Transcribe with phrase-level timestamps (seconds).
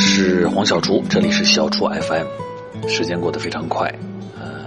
[0.00, 2.26] 是黄小厨，这里是小厨 FM。
[2.88, 3.86] 时间过得非常快，
[4.38, 4.64] 呃，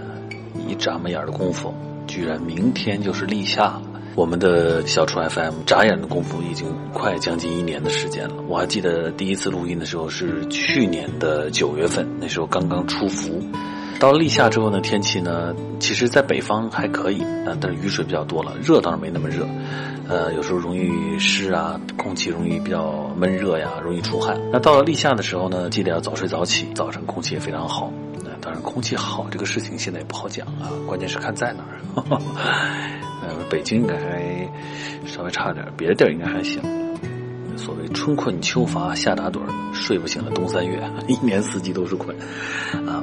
[0.70, 1.73] 一眨巴眼的功夫，
[2.07, 3.81] 居然明天就是立夏了。
[4.15, 8.36] 我们的小厨 FM 眨眼的功夫已经快将近一年的时间了。
[8.47, 13.41] 我还记得第一次录音的时候是去年的九月份，那时候刚刚出伏。
[14.04, 19.47] 到了立夏之后呢，天气呢，其实在北方还可以，啊，但是雨水比较多了，热倒是没那么热，
[20.09, 24.37] 呃，有时候容易湿啊，空气容易比较闷热呀，容易出汗。
[24.51, 27.93] 那到了立夏的时候呢，记得要早睡早起，早晨空气也非常好。
[28.21, 31.79] 那当然，空气好这个事情现在也不好讲啊，关键是看在哪儿。
[33.23, 33.95] 呃，北京应该
[35.06, 36.61] 稍微差点，别的地儿应该还行。
[37.56, 39.39] 所谓春困秋乏夏打盹，
[39.72, 42.14] 睡不醒了冬三月， 一年四季都是困，
[42.86, 43.03] 啊。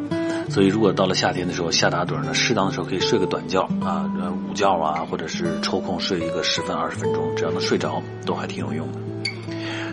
[0.51, 4.11] 所以，如果到了夏天的时候，夏打盹呢，适当的时候可以睡个短觉啊，
[4.49, 8.99] 午觉啊，或者是抽空睡一个十分二十分钟，只要能睡着，都还挺有用的。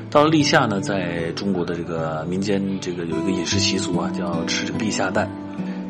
[0.10, 5.30] 到了立夏呢，在中国的这个民间，这个有一个饮食习俗啊，叫吃这个立夏蛋。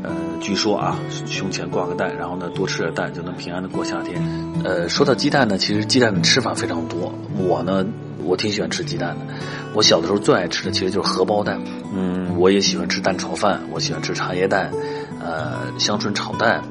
[0.04, 4.22] 呃，据说啊，胸前挂个蛋，然后呢，多吃点蛋就能平安的过夏天。
[4.66, 7.14] 呃，说到鸡蛋呢，其实鸡蛋的吃法非常多。
[7.38, 7.86] 我呢。
[8.28, 9.34] 我挺喜欢吃鸡蛋的，
[9.74, 11.62] 我小的时候最爱吃的其实就是荷包蛋，
[11.94, 14.72] 嗯，我也喜欢吃蛋炒饭，我喜欢吃茶叶蛋，
[15.20, 16.62] 呃，香椿炒蛋，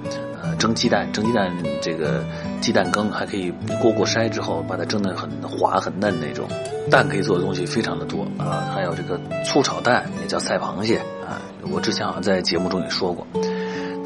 [0.42, 2.24] 呃，蒸鸡蛋，蒸鸡蛋这个
[2.60, 6.46] 鸡蛋羹还可以过过筛之后把它蒸得很滑很嫩那种，
[6.90, 11.40] 蛋可以做的东西非常的多啊，还有这个醋炒蛋也叫赛螃蟹啊，
[11.72, 13.26] 我之前好像在节目中也说过。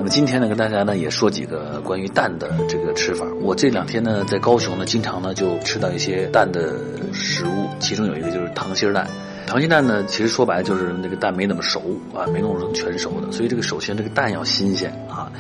[0.00, 3.26] 那么今天呢，跟大家呢也说几个关于蛋的这个吃法。
[3.42, 6.72] 我这两天呢在高雄呢，经常呢就吃到一些蛋的
[7.12, 9.06] 食物，其中有一个就是溏心蛋。
[9.46, 11.82] 溏心蛋呢，其实说白了就是那个蛋没怎么熟
[12.14, 13.30] 啊，没弄成全熟的。
[13.30, 15.30] 所以这个首先这个蛋要新鲜啊，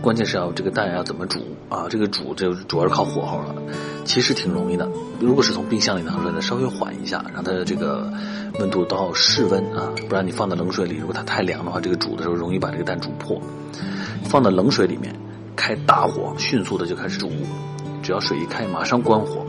[0.00, 1.84] 关键是要这个蛋要怎么煮啊？
[1.90, 3.54] 这个煮就主要是靠火候了。
[4.06, 4.88] 其实挺容易的，
[5.20, 8.10] 如果是从冰箱里拿出来的，稍微缓一下，让它这个
[8.58, 13.38] 温度到室温啊，不然你放在冷水里，如果它太凉的话，这个煮的时候容易把这个蛋煮破。
[14.28, 15.14] 放到冷水里面，
[15.56, 17.30] 开大火，迅速的就开始煮。
[18.02, 19.44] 只要水一开，马上关火。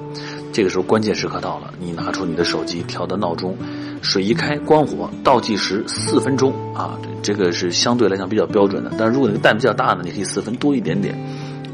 [0.52, 3.56] 这个时候关键时刻到了，你拿出你的手机调的闹钟，
[4.02, 6.98] 水一开关火，倒计时四分钟啊！
[7.22, 8.92] 这个是相对来讲比较标准的。
[8.98, 11.14] 但是如果那个蛋比较大呢，你可以四分多一点点；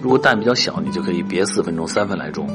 [0.02, 2.48] 如果蛋比较小，你就可以别四分钟，三分来钟。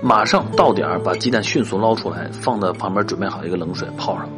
[0.00, 4.28] 马上到点儿，把鸡蛋迅速捞出来，放到旁边准备好一个冷水泡上。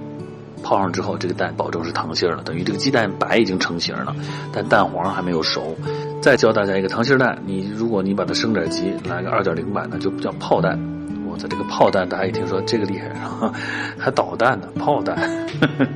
[0.62, 4.15] 泡上之后，这个蛋保证是溏心儿了，等于这个鸡蛋白已经成型了，
[4.53, 5.76] 但蛋黄还没有熟。
[6.21, 10.78] 再教大家一个溏心蛋，你如果你把它升点级，来个二点零版的，就叫泡蛋。
[11.32, 13.09] 我操，这个炮蛋，大家一听说这个厉害，
[13.97, 15.16] 还导弹呢，炮蛋，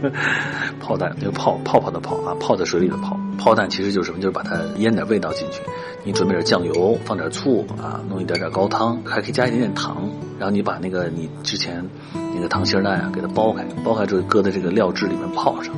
[0.80, 3.18] 炮蛋，那个泡泡泡的泡啊，泡在水里的泡。
[3.36, 4.20] 泡蛋其实就是什么？
[4.20, 5.60] 就是把它腌点味道进去。
[6.04, 10.08] 你准备点酱油，放点醋啊，弄一点点高汤，还可以加一点点糖。
[10.38, 11.84] 然后你把那个你之前
[12.34, 15.74] 那个糖心蛋啊，给它剥开，剥开之后搁在这个料汁里面泡上，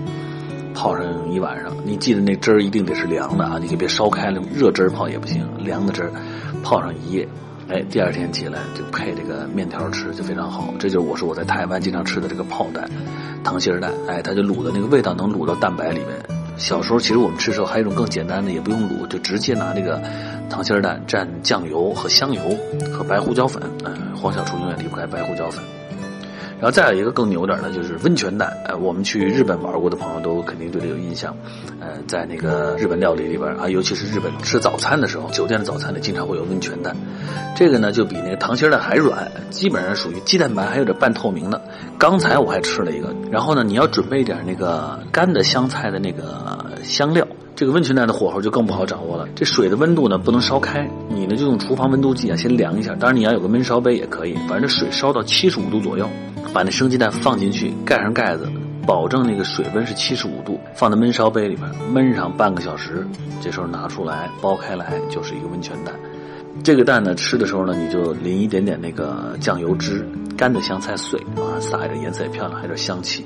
[0.75, 1.71] 泡上一晚上。
[1.85, 6.11] 你记得那汁儿一定得是凉的啊，你可别烧开了，热汁儿泡也不行，凉的汁儿
[6.63, 7.29] 泡上一夜。
[7.69, 10.73] 哎，第二天起来就配这个面条吃就非常好。
[10.79, 12.89] 这就是我说我在台湾经常吃的这个泡蛋，
[13.43, 13.93] 糖心蛋。
[14.07, 16.09] 哎，它就卤的那个味道能卤到蛋白里面。
[16.57, 20.01] 小时候其实我们吃的时候还有一种更简单的，也不用卤，就直接拿那个
[20.49, 22.41] 糖心蛋蘸酱油和香油
[22.93, 23.63] 和白胡椒粉。
[23.85, 25.63] 嗯，黄小厨永远离不开白胡椒粉。
[26.59, 28.51] 然后再有一个更牛点的，就是温泉蛋。
[28.67, 31.37] 呃，我们去日本玩过的朋友都肯定对这有印象。
[31.81, 36.97] 呃，在那个日本料理里边啊，尤其是日本吃早餐的时候，酒店的早餐里经常会有温泉蛋。
[37.55, 41.61] 这个呢，就比那个溏心蛋还软，基本上属于鸡蛋白还有点半透明的。
[41.99, 43.15] 刚才我还吃了一个。
[43.31, 47.27] 然后呢，你要准备一点那个干的香菜的那个香料。
[47.55, 49.27] 这个温泉蛋的火候就更不好掌握了。
[49.35, 52.95] 这水的温度呢不能烧开，你呢就用厨房温度计啊先量一下。
[52.95, 56.07] 当然你要有个焖烧杯也可以，反正这水烧到七十五度左右。
[56.57, 58.51] 把那生鸡蛋放进去，盖上盖子，
[58.87, 63.07] 保证那个水温是七十五度，放在焖烧杯里面焖上半个小时。
[63.43, 65.95] 这时候拿出来剥开来，就是一个温泉蛋。
[66.65, 70.03] 这个蛋呢，吃的时候呢，你就淋一点点那个酱油汁，
[70.35, 73.23] 干的香菜碎啊，撒一点颜色也漂亮，还有点香气。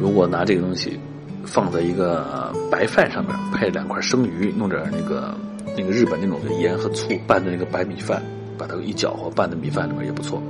[0.00, 0.98] 如果拿这个东西
[1.44, 5.32] 放在一个白饭上面，配两块生鱼，弄点那个
[5.76, 8.20] 那个日本那种的盐和醋拌的那个白米饭，
[8.58, 10.42] 把它一搅和拌在米饭里面也不错。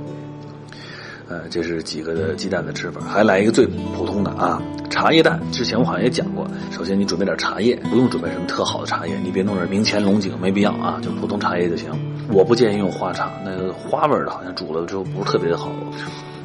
[1.27, 5.39] 呃，这是几个的鸡蛋的吃法，还来一个最普通的啊，茶叶蛋。
[5.51, 11.89] 之前我好像也讲过，首先你准备点茶叶，不用准备什么特好的茶叶，你别弄点明前龙井，没必要啊，就普通茶叶就行。
[12.31, 15.71] 我不建议用花茶，那个花味的好像煮了之后不是特别的好。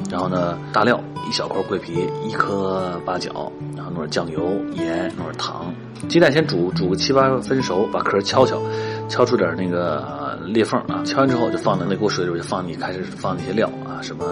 [0.09, 0.99] 然后呢，大料
[1.29, 4.41] 一小块桂皮，一颗八角，然后弄点酱油、
[4.73, 5.73] 盐，弄点糖。
[6.09, 8.59] 鸡蛋先煮，煮个七八分熟，把壳敲敲，
[9.07, 10.03] 敲出点那个
[10.51, 11.01] 裂缝啊。
[11.05, 14.25] 敲完之后就放在那锅水里，就放你开始放那些料啊，什么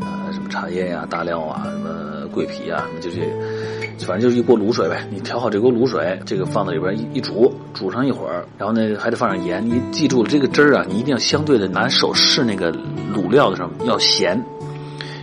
[0.00, 5.06] 呃什么茶叶呀、大料啊，什么桂皮啊，什么就这，反正就是一锅卤水呗。
[5.10, 9.64] 你调好这锅卤水，这个放到里边一一煮，煮上一会儿，然后呢还得放上盐。
[9.64, 12.72] 你记住，这个汁儿啊，你一定要相对的拿手试那个
[13.14, 14.40] 卤料的时候要咸，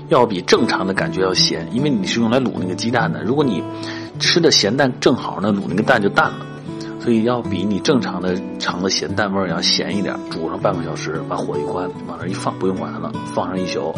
[0.10, 3.24] 要比正常的感觉要咸，因为你是用来卤那个鸡蛋的。
[3.24, 3.64] 如果你
[4.20, 6.46] 吃的咸淡正好呢，卤那个蛋就淡了。
[7.04, 13.94] 所以要比你正常的尝的咸淡味儿要咸一点，煮上半个小时，把火一关，往那一放，不用管它了，放上一宿。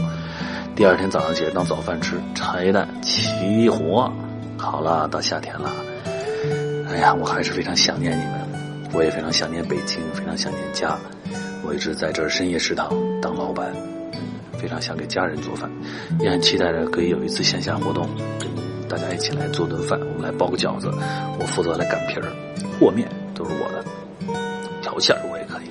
[0.75, 4.11] 第二天早上起来当早饭吃，茶叶蛋齐活。
[4.57, 5.69] 好了，到夏天了，
[6.89, 10.97] 哎呀，我还是非常想念你们，我也非常想念北京，非常想念家。
[11.63, 12.89] 我一直在这深夜食堂
[13.21, 13.71] 当老板，
[14.57, 15.69] 非常想给家人做饭，
[16.19, 18.09] 也很期待着可以有一次线下活动，
[18.39, 18.49] 跟
[18.89, 20.91] 大家一起来做顿饭，我们来包个饺子，
[21.39, 22.31] 我负责来擀皮儿。
[22.79, 23.83] 和面都是我的，
[24.81, 25.69] 调馅儿我也可以。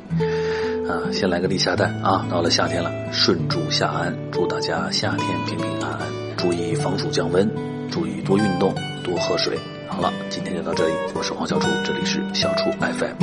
[0.88, 2.26] 啊，先来个立夏蛋啊！
[2.30, 6.00] 到了夏天了，顺祝夏安，祝大家夏天平平安安，
[6.36, 7.48] 注意防暑降温，
[7.90, 9.58] 注意多运动，多喝水。
[9.88, 13.14] 好了，今天就到这里，我是黄小厨，这里是小厨 FM。